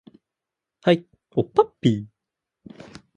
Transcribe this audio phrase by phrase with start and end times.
[0.81, 1.05] はい、
[1.35, 3.01] おっぱっぴー